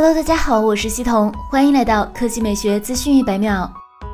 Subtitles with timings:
[0.00, 3.68] Hello，大家好，我是西彤，欢迎来到科技美学资讯一百秒。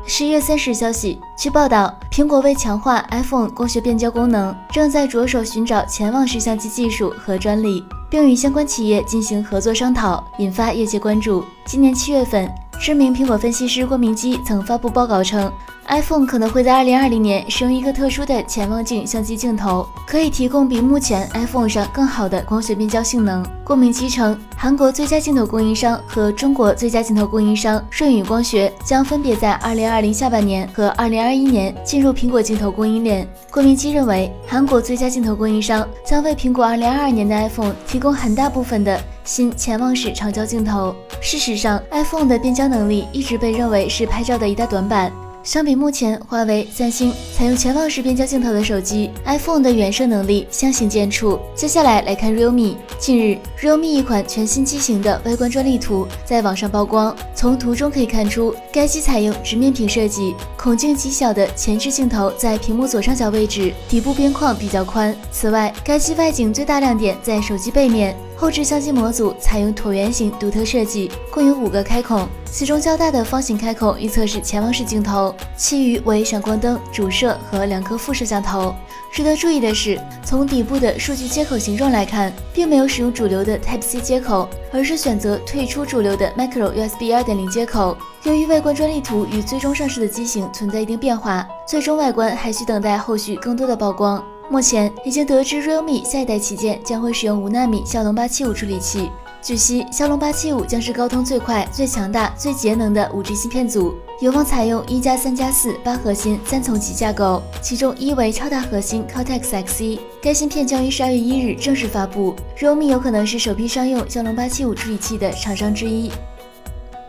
[0.07, 11.45] 十一月三十日消息，据报道，苹果为强化 iPhone 光学变焦功能，正在着手寻找潜望式相机技术和专利，并与相关企业进行合作商讨，引发业界关注。
[11.67, 15.51] 今年七月份，知名苹果分析师郭明基曾发布报告称。
[15.87, 23.45] iPhone 可能会在2020年使用一个特殊的潜望镜相机镜头，可以提供比目前 iPhone 上更好的光学变焦性能。
[23.63, 33.29] 郭明基称，韩国最佳镜头供应商和中国最佳镜头供应商舜宇光学将分别在2020下半年和2021年进入苹果镜头供应链。
[33.51, 40.95] 郭明基认为，韩国最佳镜头供应商将为苹果2022年的 iPhone 提供很大部分的新潜望式长焦镜头。
[41.21, 45.11] 事实上，iPhone 的变焦能力一直被认为是拍照的一大短板。
[45.43, 51.39] 相比目前华为、三星采用潜望式变焦镜头的手机，iPhone 的远摄能力相形见绌。
[51.55, 52.77] 接下来来看 Realme。
[52.99, 57.15] 近日，Realme 一款全新机型的外观专利图在网上曝光。
[57.35, 65.15] 从图中可以看出，该机采用直面屏设计，孔径极小的前置镜头在屏幕左上角位置，底部边框比较宽。
[65.31, 68.17] 此外，该机外景最大亮点在手机背面。
[68.37, 78.75] 后置相机模组采用椭圆形独特设计，共有五个开孔，其中较大的方形开孔预测是潜望式镜头，其余为闪光灯、主摄和两颗副摄像头。
[79.13, 87.97] 值得注意的是，从底部的数据接口形状来看，并没有使用主流的 Type C 接口，而是选择退出主流的 Micro USB 2.0接口。
[88.25, 94.23] 由于外观专利图与最终上市的机型存在一定变化，最终外观还需等待后续更多的曝光。
[94.51, 99.11] 目前已经得知，realme 下一代旗舰将会使用五纳米骁龙八七五处理器。
[99.43, 110.01] 据悉，骁龙八七五将是高通最快、最强大、最节能的五 G 芯片组，有望采用一加三加四八核心三层级架构，其中一为超大核心 Cortex X 一。
[110.23, 116.11] 该芯片将于十二月一日正式发布，realme 有可能是首批商用骁龙八七五处理器的厂商之一。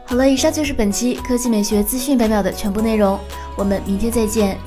[0.05, 3.19] 好了，以上就是本期科技美学资讯百秒的全部内容，
[3.57, 4.57] 我们明天再见。